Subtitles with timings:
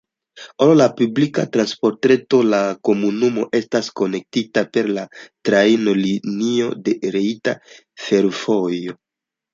[0.65, 5.05] Al la publika transportreto la komunumo estas konektita per la
[5.51, 7.57] trajnlinio de Retia
[8.09, 8.99] Fervojo.